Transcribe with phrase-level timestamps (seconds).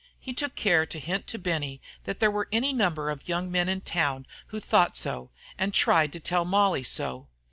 [0.19, 3.69] He took care to hint to Benny that there were any number of young men
[3.69, 7.27] in town who thought so and tried to tell Molly so.